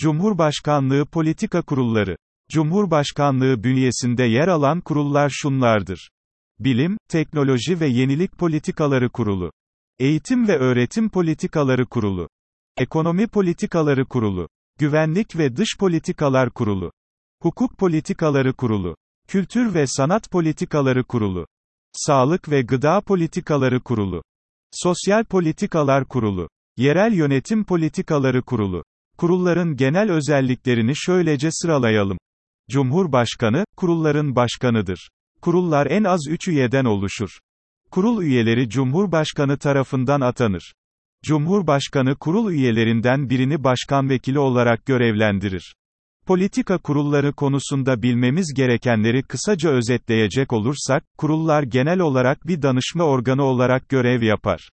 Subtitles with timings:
[0.00, 2.16] Cumhurbaşkanlığı Politika Kurulları
[2.50, 6.10] Cumhurbaşkanlığı bünyesinde yer alan kurullar şunlardır.
[6.58, 9.52] Bilim, Teknoloji ve Yenilik Politikaları Kurulu.
[9.98, 12.28] Eğitim ve Öğretim Politikaları Kurulu.
[12.76, 14.48] Ekonomi Politikaları Kurulu.
[14.78, 16.92] Güvenlik ve Dış Politikalar Kurulu.
[17.42, 18.96] Hukuk Politikaları Kurulu.
[19.28, 21.46] Kültür ve Sanat Politikaları Kurulu.
[21.92, 24.22] Sağlık ve Gıda Politikaları Kurulu.
[24.72, 26.48] Sosyal Politikalar Kurulu.
[26.76, 28.84] Yerel Yönetim Politikaları Kurulu.
[29.20, 32.18] Kurulların genel özelliklerini şöylece sıralayalım.
[32.70, 35.08] Cumhurbaşkanı, kurulların başkanıdır.
[35.42, 37.38] Kurullar en az 3 üyeden oluşur.
[37.90, 40.74] Kurul üyeleri Cumhurbaşkanı tarafından atanır.
[41.24, 45.74] Cumhurbaşkanı kurul üyelerinden birini başkan vekili olarak görevlendirir.
[46.26, 53.88] Politika kurulları konusunda bilmemiz gerekenleri kısaca özetleyecek olursak, kurullar genel olarak bir danışma organı olarak
[53.88, 54.70] görev yapar.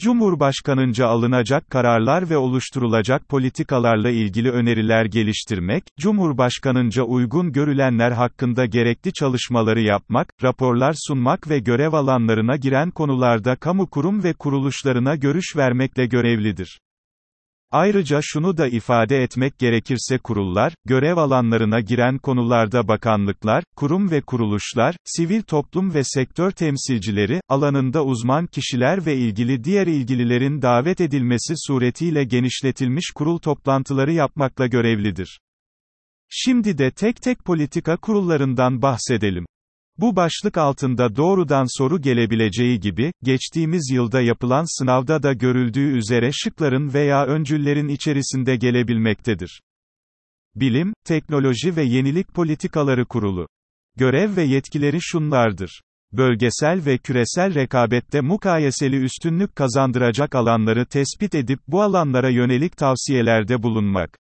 [0.00, 9.80] Cumhurbaşkanınca alınacak kararlar ve oluşturulacak politikalarla ilgili öneriler geliştirmek, Cumhurbaşkanınca uygun görülenler hakkında gerekli çalışmaları
[9.80, 16.80] yapmak, raporlar sunmak ve görev alanlarına giren konularda kamu kurum ve kuruluşlarına görüş vermekle görevlidir.
[17.70, 24.96] Ayrıca şunu da ifade etmek gerekirse kurullar, görev alanlarına giren konularda bakanlıklar, kurum ve kuruluşlar,
[25.04, 32.24] sivil toplum ve sektör temsilcileri, alanında uzman kişiler ve ilgili diğer ilgililerin davet edilmesi suretiyle
[32.24, 35.40] genişletilmiş kurul toplantıları yapmakla görevlidir.
[36.28, 39.46] Şimdi de tek tek politika kurullarından bahsedelim.
[39.98, 46.94] Bu başlık altında doğrudan soru gelebileceği gibi, geçtiğimiz yılda yapılan sınavda da görüldüğü üzere şıkların
[46.94, 49.60] veya öncüllerin içerisinde gelebilmektedir.
[50.54, 53.48] Bilim, Teknoloji ve Yenilik Politikaları Kurulu.
[53.96, 55.80] Görev ve yetkileri şunlardır.
[56.12, 64.18] Bölgesel ve küresel rekabette mukayeseli üstünlük kazandıracak alanları tespit edip bu alanlara yönelik tavsiyelerde bulunmak.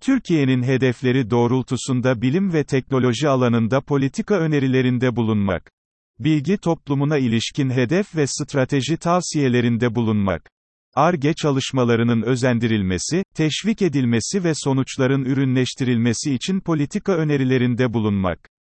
[0.00, 5.70] Türkiye'nin hedefleri doğrultusunda bilim ve teknoloji alanında politika önerilerinde bulunmak.
[6.18, 10.50] Bilgi toplumuna ilişkin hedef ve strateji tavsiyelerinde bulunmak.
[10.94, 18.55] ARGE çalışmalarının özendirilmesi, teşvik edilmesi ve sonuçların ürünleştirilmesi için politika önerilerinde bulunmak.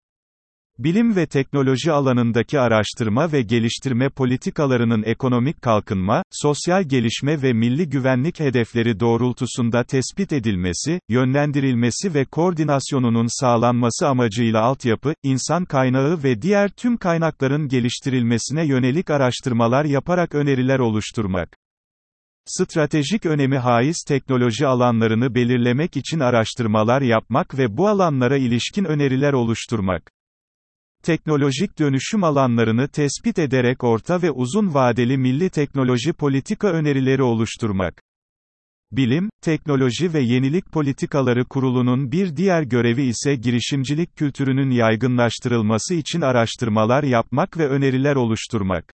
[0.79, 8.39] Bilim ve teknoloji alanındaki araştırma ve geliştirme politikalarının ekonomik kalkınma, sosyal gelişme ve milli güvenlik
[8.39, 16.97] hedefleri doğrultusunda tespit edilmesi, yönlendirilmesi ve koordinasyonunun sağlanması amacıyla altyapı, insan kaynağı ve diğer tüm
[16.97, 21.57] kaynakların geliştirilmesine yönelik araştırmalar yaparak öneriler oluşturmak.
[22.45, 30.14] Stratejik önemi haiz teknoloji alanlarını belirlemek için araştırmalar yapmak ve bu alanlara ilişkin öneriler oluşturmak
[31.05, 38.01] teknolojik dönüşüm alanlarını tespit ederek orta ve uzun vadeli milli teknoloji politika önerileri oluşturmak.
[38.91, 47.03] Bilim, Teknoloji ve Yenilik Politikaları Kurulu'nun bir diğer görevi ise girişimcilik kültürünün yaygınlaştırılması için araştırmalar
[47.03, 48.94] yapmak ve öneriler oluşturmak.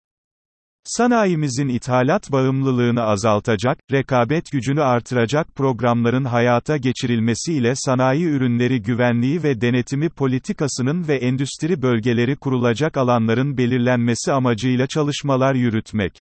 [0.85, 9.61] Sanayimizin ithalat bağımlılığını azaltacak, rekabet gücünü artıracak programların hayata geçirilmesi ile sanayi ürünleri güvenliği ve
[9.61, 16.13] denetimi politikasının ve endüstri bölgeleri kurulacak alanların belirlenmesi amacıyla çalışmalar yürütmek.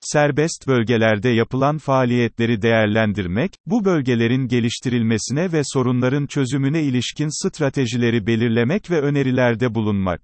[0.00, 9.00] Serbest bölgelerde yapılan faaliyetleri değerlendirmek, bu bölgelerin geliştirilmesine ve sorunların çözümüne ilişkin stratejileri belirlemek ve
[9.00, 10.20] önerilerde bulunmak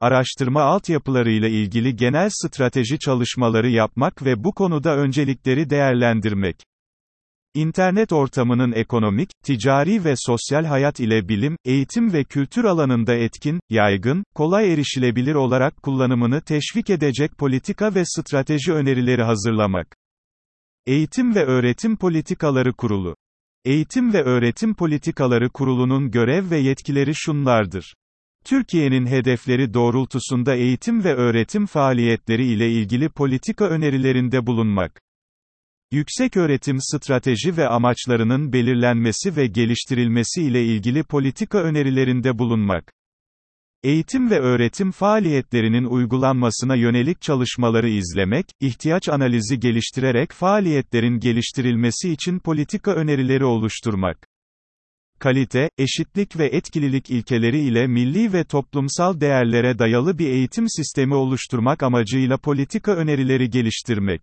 [0.00, 6.56] araştırma altyapılarıyla ilgili genel strateji çalışmaları yapmak ve bu konuda öncelikleri değerlendirmek.
[7.54, 14.24] İnternet ortamının ekonomik, ticari ve sosyal hayat ile bilim, eğitim ve kültür alanında etkin, yaygın,
[14.34, 19.96] kolay erişilebilir olarak kullanımını teşvik edecek politika ve strateji önerileri hazırlamak.
[20.86, 23.16] Eğitim ve Öğretim Politikaları Kurulu
[23.64, 27.94] Eğitim ve Öğretim Politikaları Kurulu'nun görev ve yetkileri şunlardır.
[28.44, 35.00] Türkiye'nin hedefleri doğrultusunda eğitim ve öğretim faaliyetleri ile ilgili politika önerilerinde bulunmak.
[35.92, 42.92] Yükseköğretim strateji ve amaçlarının belirlenmesi ve geliştirilmesi ile ilgili politika önerilerinde bulunmak.
[43.82, 52.92] Eğitim ve öğretim faaliyetlerinin uygulanmasına yönelik çalışmaları izlemek, ihtiyaç analizi geliştirerek faaliyetlerin geliştirilmesi için politika
[52.94, 54.29] önerileri oluşturmak
[55.20, 61.82] kalite, eşitlik ve etkililik ilkeleri ile milli ve toplumsal değerlere dayalı bir eğitim sistemi oluşturmak
[61.82, 64.20] amacıyla politika önerileri geliştirmek.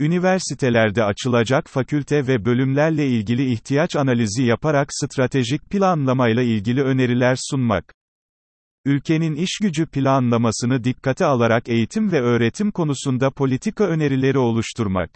[0.00, 7.94] Üniversitelerde açılacak fakülte ve bölümlerle ilgili ihtiyaç analizi yaparak stratejik planlamayla ilgili öneriler sunmak.
[8.84, 15.10] Ülkenin işgücü planlamasını dikkate alarak eğitim ve öğretim konusunda politika önerileri oluşturmak.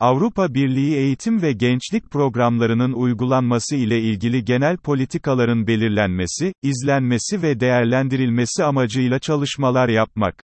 [0.00, 8.64] Avrupa Birliği eğitim ve gençlik programlarının uygulanması ile ilgili genel politikaların belirlenmesi, izlenmesi ve değerlendirilmesi
[8.64, 10.42] amacıyla çalışmalar yapmak.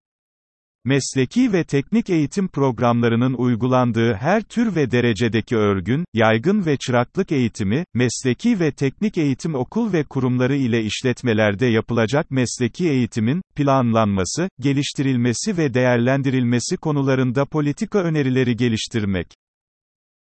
[0.84, 7.84] Mesleki ve teknik eğitim programlarının uygulandığı her tür ve derecedeki örgün, yaygın ve çıraklık eğitimi,
[7.94, 15.74] mesleki ve teknik eğitim okul ve kurumları ile işletmelerde yapılacak mesleki eğitimin, planlanması, geliştirilmesi ve
[15.74, 19.41] değerlendirilmesi konularında politika önerileri geliştirmek.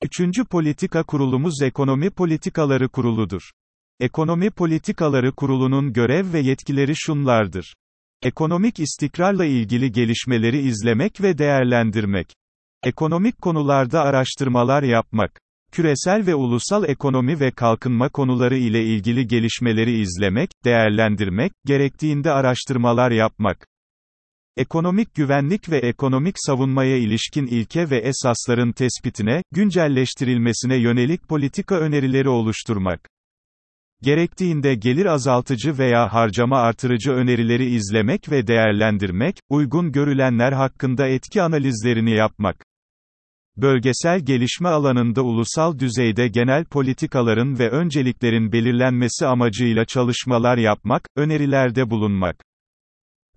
[0.03, 3.43] Üçüncü politika kurulumuz Ekonomi Politikaları Kuruludur.
[4.01, 7.75] Ekonomi Politikaları Kurulu'nun görev ve yetkileri şunlardır.
[8.23, 12.27] Ekonomik istikrarla ilgili gelişmeleri izlemek ve değerlendirmek.
[12.83, 15.41] Ekonomik konularda araştırmalar yapmak.
[15.73, 23.67] Küresel ve ulusal ekonomi ve kalkınma konuları ile ilgili gelişmeleri izlemek, değerlendirmek, gerektiğinde araştırmalar yapmak.
[24.59, 33.09] Ekonomik güvenlik ve ekonomik savunmaya ilişkin ilke ve esasların tespitine, güncelleştirilmesine yönelik politika önerileri oluşturmak.
[34.03, 42.11] Gerektiğinde gelir azaltıcı veya harcama artırıcı önerileri izlemek ve değerlendirmek, uygun görülenler hakkında etki analizlerini
[42.11, 42.65] yapmak.
[43.57, 52.48] Bölgesel gelişme alanında ulusal düzeyde genel politikaların ve önceliklerin belirlenmesi amacıyla çalışmalar yapmak, önerilerde bulunmak.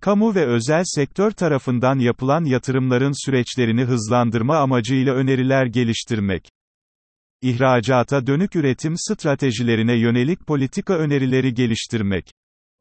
[0.01, 6.49] Kamu ve özel sektör tarafından yapılan yatırımların süreçlerini hızlandırma amacıyla öneriler geliştirmek.
[7.41, 12.31] İhracata dönük üretim stratejilerine yönelik politika önerileri geliştirmek.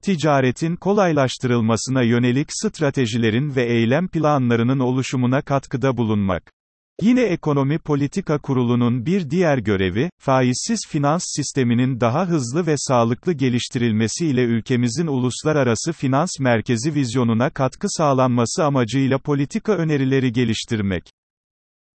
[0.02, 6.52] Ticaretin kolaylaştırılmasına yönelik stratejilerin ve eylem planlarının oluşumuna katkıda bulunmak.
[7.02, 14.26] Yine Ekonomi Politika Kurulu'nun bir diğer görevi, faizsiz finans sisteminin daha hızlı ve sağlıklı geliştirilmesi
[14.26, 21.02] ile ülkemizin uluslararası finans merkezi vizyonuna katkı sağlanması amacıyla politika önerileri geliştirmek.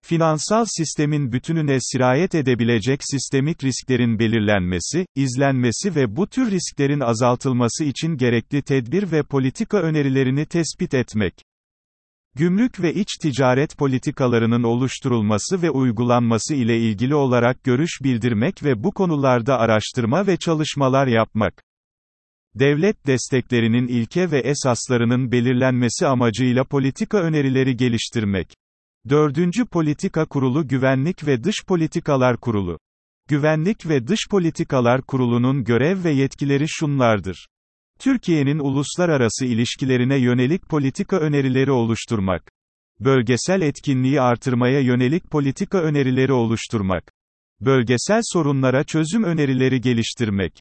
[0.06, 8.18] Finansal sistemin bütününe sirayet edebilecek sistemik risklerin belirlenmesi, izlenmesi ve bu tür risklerin azaltılması için
[8.18, 11.34] gerekli tedbir ve politika önerilerini tespit etmek.
[12.36, 18.92] Gümrük ve iç ticaret politikalarının oluşturulması ve uygulanması ile ilgili olarak görüş bildirmek ve bu
[18.92, 21.64] konularda araştırma ve çalışmalar yapmak.
[22.56, 28.54] Devlet desteklerinin ilke ve esaslarının belirlenmesi amacıyla politika önerileri geliştirmek.
[29.10, 32.80] Dördüncü Politika Kurulu Güvenlik ve Dış Politikalar Kurulu.
[33.30, 37.48] Güvenlik ve Dış Politikalar Kurulu'nun görev ve yetkileri şunlardır.
[38.02, 42.52] Türkiye'nin uluslararası ilişkilerine yönelik politika önerileri oluşturmak.
[43.00, 47.12] Bölgesel etkinliği artırmaya yönelik politika önerileri oluşturmak.
[47.60, 50.54] Bölgesel sorunlara çözüm önerileri geliştirmek.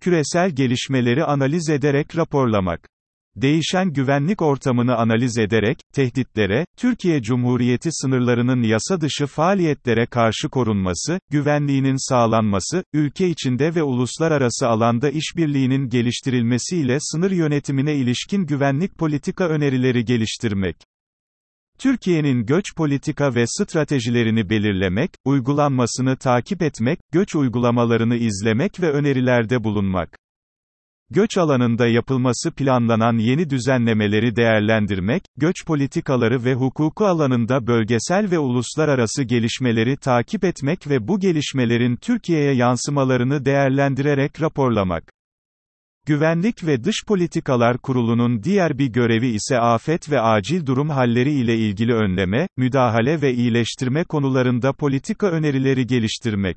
[0.00, 2.88] Küresel gelişmeleri analiz ederek raporlamak.
[3.36, 12.08] Değişen güvenlik ortamını analiz ederek, tehditlere, Türkiye Cumhuriyeti sınırlarının yasa dışı faaliyetlere karşı korunması, güvenliğinin
[12.08, 20.76] sağlanması, ülke içinde ve uluslararası alanda işbirliğinin geliştirilmesiyle sınır yönetimine ilişkin güvenlik politika önerileri geliştirmek.
[21.78, 30.18] Türkiye'nin göç politika ve stratejilerini belirlemek, uygulanmasını takip etmek, göç uygulamalarını izlemek ve önerilerde bulunmak.
[31.12, 39.22] Göç alanında yapılması planlanan yeni düzenlemeleri değerlendirmek, göç politikaları ve hukuku alanında bölgesel ve uluslararası
[39.22, 45.12] gelişmeleri takip etmek ve bu gelişmelerin Türkiye'ye yansımalarını değerlendirerek raporlamak.
[46.06, 51.56] Güvenlik ve Dış Politikalar Kurulu'nun diğer bir görevi ise afet ve acil durum halleri ile
[51.56, 56.56] ilgili önleme, müdahale ve iyileştirme konularında politika önerileri geliştirmek.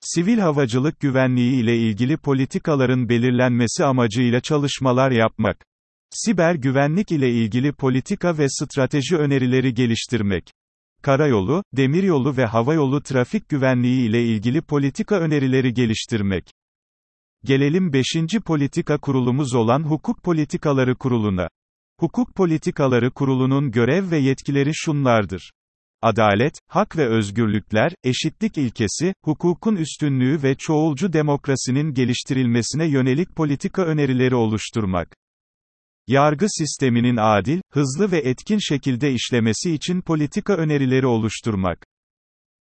[0.00, 5.64] Sivil havacılık güvenliği ile ilgili politikaların belirlenmesi amacıyla çalışmalar yapmak.
[6.10, 10.50] Siber güvenlik ile ilgili politika ve strateji önerileri geliştirmek.
[11.02, 16.50] Karayolu, demiryolu ve havayolu trafik güvenliği ile ilgili politika önerileri geliştirmek.
[17.44, 18.04] Gelelim 5.
[18.44, 21.48] politika kurulumuz olan Hukuk Politikaları Kurulu'na.
[22.00, 25.52] Hukuk Politikaları Kurulu'nun görev ve yetkileri şunlardır.
[26.06, 34.34] Adalet, hak ve özgürlükler, eşitlik ilkesi, hukukun üstünlüğü ve çoğulcu demokrasinin geliştirilmesine yönelik politika önerileri
[34.34, 35.16] oluşturmak.
[36.06, 41.86] Yargı sisteminin adil, hızlı ve etkin şekilde işlemesi için politika önerileri oluşturmak.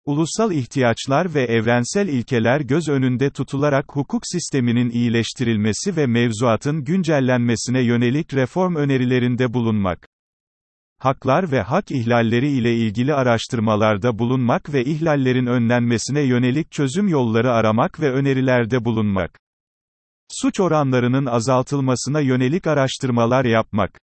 [0.04, 8.34] Ulusal ihtiyaçlar ve evrensel ilkeler göz önünde tutularak hukuk sisteminin iyileştirilmesi ve mevzuatın güncellenmesine yönelik
[8.34, 10.06] reform önerilerinde bulunmak
[10.98, 18.00] haklar ve hak ihlalleri ile ilgili araştırmalarda bulunmak ve ihlallerin önlenmesine yönelik çözüm yolları aramak
[18.00, 19.38] ve önerilerde bulunmak.
[20.32, 24.00] Suç oranlarının azaltılmasına yönelik araştırmalar yapmak.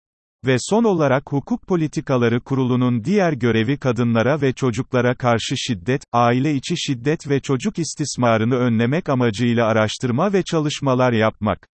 [0.45, 6.75] Ve son olarak Hukuk Politikaları Kurulu'nun diğer görevi kadınlara ve çocuklara karşı şiddet, aile içi
[6.77, 11.67] şiddet ve çocuk istismarını önlemek amacıyla araştırma ve çalışmalar yapmak.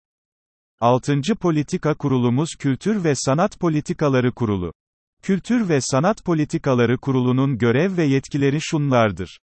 [0.79, 1.21] 6.
[1.41, 4.71] Politika Kurulumuz Kültür ve Sanat Politikaları Kurulu.
[5.25, 9.39] Kültür ve Sanat Politikaları Kurulu'nun görev ve yetkileri şunlardır.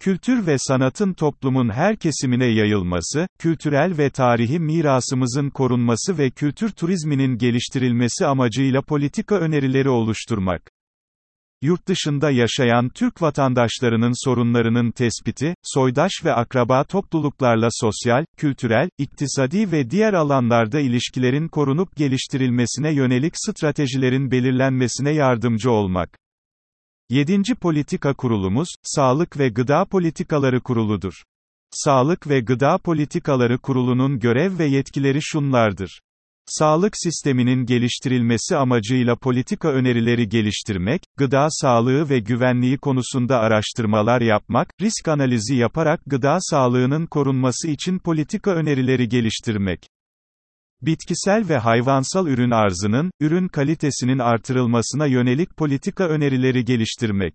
[0.00, 7.38] Kültür ve sanatın toplumun her kesimine yayılması, kültürel ve tarihi mirasımızın korunması ve kültür turizminin
[7.38, 10.70] geliştirilmesi amacıyla politika önerileri oluşturmak.
[11.64, 19.90] Yurt dışında yaşayan Türk vatandaşlarının sorunlarının tespiti, soydaş ve akraba topluluklarla sosyal, kültürel, iktisadi ve
[19.90, 26.18] diğer alanlarda ilişkilerin korunup geliştirilmesine yönelik stratejilerin belirlenmesine yardımcı olmak.
[27.10, 27.42] 7.
[27.60, 31.14] Politika Kurulumuz, Sağlık ve Gıda Politikaları Kuruludur.
[31.70, 36.00] Sağlık ve Gıda Politikaları Kurulu'nun görev ve yetkileri şunlardır.
[36.46, 45.08] Sağlık sisteminin geliştirilmesi amacıyla politika önerileri geliştirmek, gıda sağlığı ve güvenliği konusunda araştırmalar yapmak, risk
[45.08, 49.80] analizi yaparak gıda sağlığının korunması için politika önerileri geliştirmek.
[50.82, 57.34] Bitkisel ve hayvansal ürün arzının, ürün kalitesinin artırılmasına yönelik politika önerileri geliştirmek.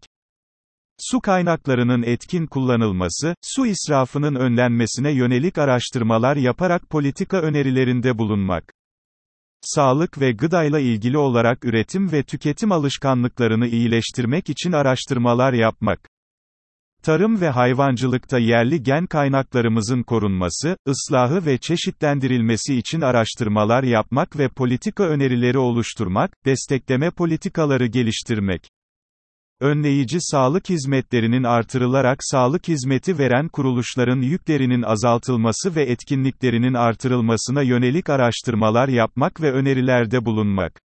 [1.00, 8.79] Su kaynaklarının etkin kullanılması, su israfının önlenmesine yönelik araştırmalar yaparak politika önerilerinde bulunmak.
[9.62, 16.10] Sağlık ve gıdayla ilgili olarak üretim ve tüketim alışkanlıklarını iyileştirmek için araştırmalar yapmak.
[17.04, 25.04] Tarım ve hayvancılıkta yerli gen kaynaklarımızın korunması, ıslahı ve çeşitlendirilmesi için araştırmalar yapmak ve politika
[25.04, 28.70] önerileri oluşturmak, destekleme politikaları geliştirmek.
[29.62, 38.88] Önleyici sağlık hizmetlerinin artırılarak sağlık hizmeti veren kuruluşların yüklerinin azaltılması ve etkinliklerinin artırılmasına yönelik araştırmalar
[38.88, 40.82] yapmak ve önerilerde bulunmak.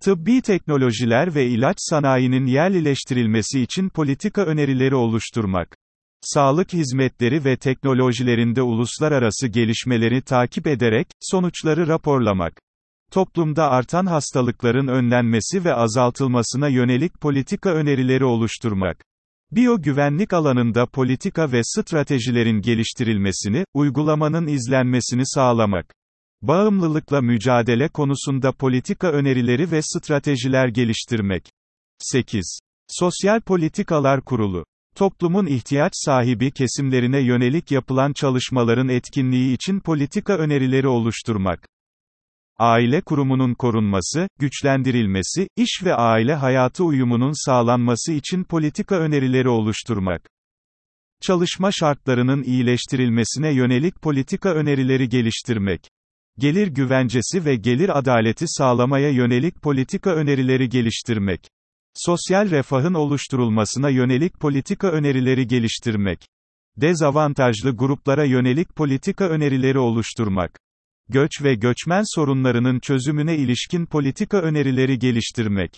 [0.00, 5.76] Tıbbi teknolojiler ve ilaç sanayinin yerlileştirilmesi için politika önerileri oluşturmak.
[6.20, 12.65] Sağlık hizmetleri ve teknolojilerinde uluslararası gelişmeleri takip ederek, sonuçları raporlamak.
[13.12, 19.04] Toplumda artan hastalıkların önlenmesi ve azaltılmasına yönelik politika önerileri oluşturmak.
[19.52, 25.94] Biyo-güvenlik alanında politika ve stratejilerin geliştirilmesini, uygulamanın izlenmesini sağlamak.
[26.42, 31.50] Bağımlılıkla mücadele konusunda politika önerileri ve stratejiler geliştirmek.
[31.98, 32.60] 8.
[32.88, 34.64] Sosyal Politikalar Kurulu.
[34.96, 41.66] Toplumun ihtiyaç sahibi kesimlerine yönelik yapılan çalışmaların etkinliği için politika önerileri oluşturmak.
[42.58, 50.28] Aile kurumunun korunması, güçlendirilmesi, iş ve aile hayatı uyumunun sağlanması için politika önerileri oluşturmak.
[51.22, 55.80] Çalışma şartlarının iyileştirilmesine yönelik politika önerileri geliştirmek
[56.38, 61.40] gelir güvencesi ve gelir adaleti sağlamaya yönelik politika önerileri geliştirmek.
[61.94, 66.26] Sosyal refahın oluşturulmasına yönelik politika önerileri geliştirmek.
[66.76, 70.65] Dezavantajlı gruplara yönelik politika önerileri oluşturmak.
[71.08, 75.70] Göç ve göçmen sorunlarının çözümüne ilişkin politika önerileri geliştirmek.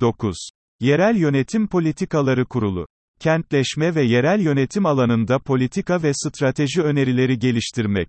[0.00, 0.36] 9.
[0.80, 2.86] Yerel Yönetim Politikaları Kurulu.
[3.20, 8.08] Kentleşme ve yerel yönetim alanında politika ve strateji önerileri geliştirmek.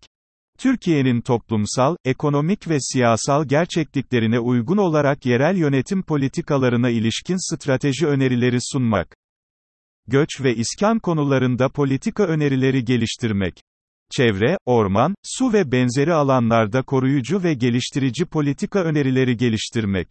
[0.57, 9.15] Türkiye'nin toplumsal, ekonomik ve siyasal gerçekliklerine uygun olarak yerel yönetim politikalarına ilişkin strateji önerileri sunmak.
[10.07, 13.66] Göç ve iskan konularında politika önerileri geliştirmek.
[14.11, 20.07] Çevre, orman, su ve benzeri alanlarda koruyucu ve geliştirici politika önerileri geliştirmek.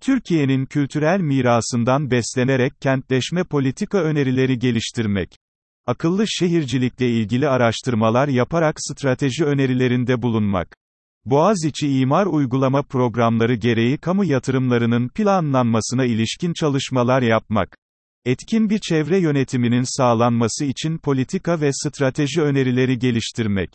[0.00, 5.30] Türkiye'nin kültürel mirasından beslenerek kentleşme politika önerileri geliştirmek
[5.88, 10.76] akıllı şehircilikle ilgili araştırmalar yaparak strateji önerilerinde bulunmak.
[11.24, 17.76] Boğaziçi İmar Uygulama Programları gereği kamu yatırımlarının planlanmasına ilişkin çalışmalar yapmak.
[18.24, 23.70] Etkin bir çevre yönetiminin sağlanması için politika ve strateji önerileri geliştirmek.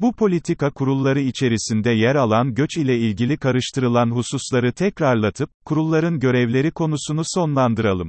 [0.00, 7.22] Bu politika kurulları içerisinde yer alan göç ile ilgili karıştırılan hususları tekrarlatıp, kurulların görevleri konusunu
[7.24, 8.08] sonlandıralım.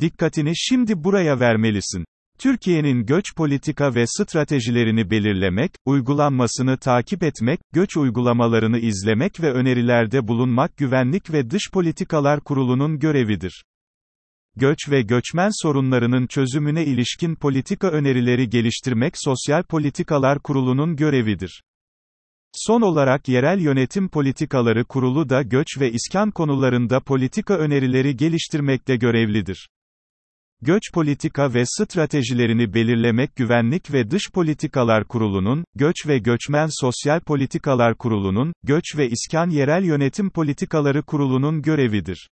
[0.00, 2.04] Dikkatini şimdi buraya vermelisin.
[2.38, 10.76] Türkiye'nin göç politika ve stratejilerini belirlemek, uygulanmasını takip etmek, göç uygulamalarını izlemek ve önerilerde bulunmak
[10.76, 13.64] Güvenlik ve Dış Politikalar Kurulu'nun görevidir.
[14.58, 21.62] Göç ve göçmen sorunlarının çözümüne ilişkin politika önerileri geliştirmek Sosyal Politikalar Kurulu'nun görevidir.
[22.52, 29.68] Son olarak Yerel Yönetim Politikaları Kurulu da göç ve iskan konularında politika önerileri geliştirmekte görevlidir.
[30.62, 37.94] Göç politika ve stratejilerini belirlemek Güvenlik ve Dış Politikalar Kurulu'nun, Göç ve Göçmen Sosyal Politikalar
[37.94, 42.28] Kurulu'nun, Göç ve İskan Yerel Yönetim Politikaları Kurulu'nun görevidir.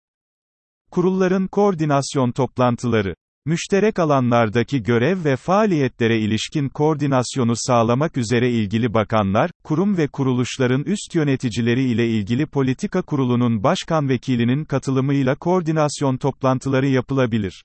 [0.94, 3.14] Kurulların koordinasyon toplantıları
[3.46, 11.14] Müşterek alanlardaki görev ve faaliyetlere ilişkin koordinasyonu sağlamak üzere ilgili bakanlar, kurum ve kuruluşların üst
[11.14, 17.64] yöneticileri ile ilgili politika kurulunun başkan vekilinin katılımıyla koordinasyon toplantıları yapılabilir.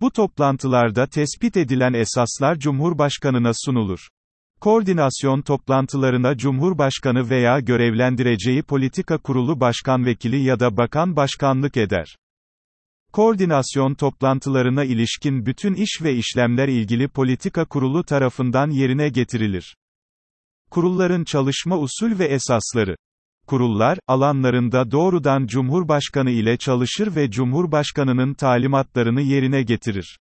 [0.00, 4.08] Bu toplantılarda tespit edilen esaslar Cumhurbaşkanına sunulur.
[4.60, 12.16] Koordinasyon toplantılarına Cumhurbaşkanı veya görevlendireceği politika kurulu başkan vekili ya da bakan başkanlık eder.
[13.16, 19.76] Koordinasyon toplantılarına ilişkin bütün iş ve işlemler ilgili politika kurulu tarafından yerine getirilir.
[20.70, 22.96] Kurulların çalışma usul ve esasları
[23.46, 30.18] Kurullar, alanlarında doğrudan Cumhurbaşkanı ile çalışır ve Cumhurbaşkanının talimatlarını yerine getirir.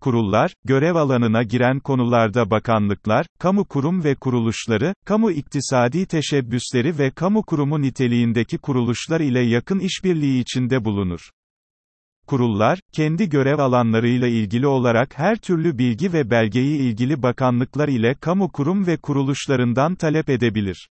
[0.00, 7.42] Kurullar, görev alanına giren konularda bakanlıklar, kamu kurum ve kuruluşları, kamu iktisadi teşebbüsleri ve kamu
[7.42, 11.30] kurumu niteliğindeki kuruluşlar ile yakın işbirliği içinde bulunur.
[12.26, 18.52] Kurullar, kendi görev alanlarıyla ilgili olarak her türlü bilgi ve belgeyi ilgili bakanlıklar ile kamu
[18.52, 20.88] kurum ve kuruluşlarından talep edebilir.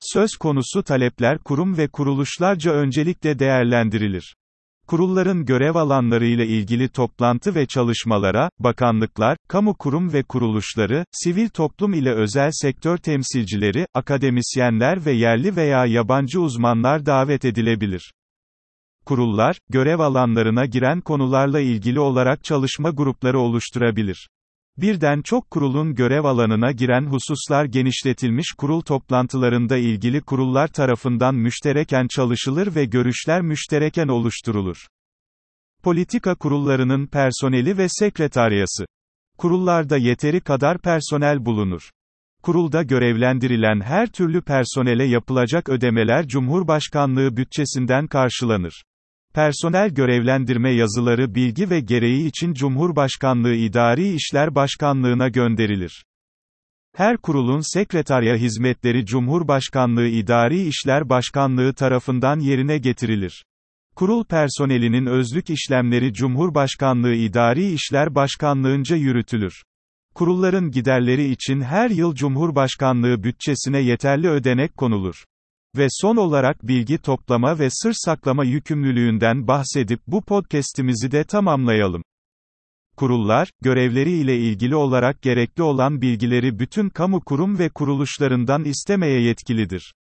[0.00, 4.34] Söz konusu talepler kurum ve kuruluşlarca öncelikle değerlendirilir.
[4.86, 12.12] Kurulların görev alanlarıyla ilgili toplantı ve çalışmalara, bakanlıklar, kamu kurum ve kuruluşları, sivil toplum ile
[12.12, 18.12] özel sektör temsilcileri, akademisyenler ve yerli veya yabancı uzmanlar davet edilebilir.
[19.06, 24.28] Kurullar, görev alanlarına giren konularla ilgili olarak çalışma grupları oluşturabilir.
[24.76, 32.74] Birden çok kurulun görev alanına giren hususlar genişletilmiş kurul toplantılarında ilgili kurullar tarafından müştereken çalışılır
[32.74, 34.86] ve görüşler müştereken oluşturulur.
[35.82, 38.86] Politika kurullarının personeli ve sekreteriyası.
[39.38, 41.90] Kurullarda yeteri kadar personel bulunur.
[42.42, 48.82] Kurulda görevlendirilen her türlü personele yapılacak ödemeler Cumhurbaşkanlığı bütçesinden karşılanır.
[49.34, 56.04] Personel görevlendirme yazıları bilgi ve gereği için Cumhurbaşkanlığı İdari İşler Başkanlığına gönderilir.
[56.96, 63.44] Her kurulun sekreterya hizmetleri Cumhurbaşkanlığı İdari İşler Başkanlığı tarafından yerine getirilir.
[63.96, 69.62] Kurul personelinin özlük işlemleri Cumhurbaşkanlığı İdari İşler Başkanlığınca yürütülür.
[70.14, 75.24] Kurulların giderleri için her yıl Cumhurbaşkanlığı bütçesine yeterli ödenek konulur.
[75.76, 82.02] Ve son olarak bilgi toplama ve sır saklama yükümlülüğünden bahsedip bu podcast'imizi de tamamlayalım.
[82.96, 89.94] Kurullar, görevleri ile ilgili olarak gerekli olan bilgileri bütün kamu kurum ve kuruluşlarından istemeye yetkilidir.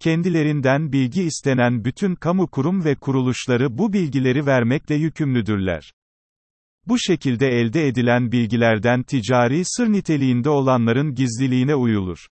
[0.00, 5.92] Kendilerinden bilgi istenen bütün kamu kurum ve kuruluşları bu bilgileri vermekle yükümlüdürler.
[6.86, 12.26] Bu şekilde elde edilen bilgilerden ticari sır niteliğinde olanların gizliliğine uyulur.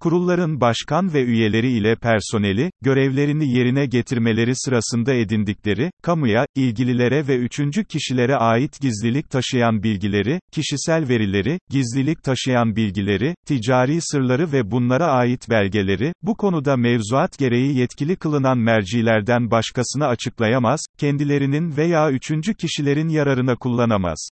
[0.00, 7.84] Kurulların başkan ve üyeleri ile personeli, görevlerini yerine getirmeleri sırasında edindikleri, kamuya, ilgililere ve üçüncü
[7.84, 15.50] kişilere ait gizlilik taşıyan bilgileri, kişisel verileri, gizlilik taşıyan bilgileri, ticari sırları ve bunlara ait
[15.50, 23.56] belgeleri, bu konuda mevzuat gereği yetkili kılınan mercilerden başkasına açıklayamaz, kendilerinin veya üçüncü kişilerin yararına
[23.56, 24.28] kullanamaz.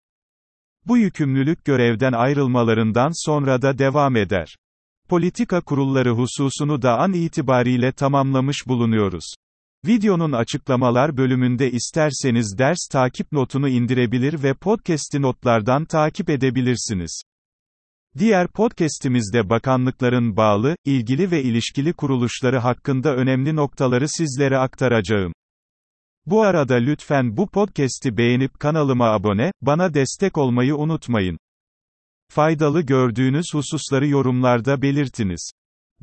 [0.87, 4.57] Bu yükümlülük görevden ayrılmalarından sonra da devam eder
[5.11, 9.25] politika kurulları hususunu da an itibariyle tamamlamış bulunuyoruz.
[9.87, 17.23] Videonun açıklamalar bölümünde isterseniz ders takip notunu indirebilir ve podcast'i notlardan takip edebilirsiniz.
[18.18, 25.33] Diğer podcast'imizde bakanlıkların bağlı, ilgili ve ilişkili kuruluşları hakkında önemli noktaları sizlere aktaracağım.
[26.27, 31.38] Bu arada lütfen bu podcast'i beğenip kanalıma abone, bana destek olmayı unutmayın.
[32.31, 35.51] Faydalı gördüğünüz hususları yorumlarda belirtiniz.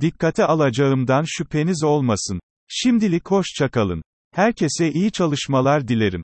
[0.01, 2.39] Dikkate alacağımdan şüpheniz olmasın.
[2.67, 4.01] Şimdilik hoşçakalın.
[4.33, 6.23] Herkese iyi çalışmalar dilerim.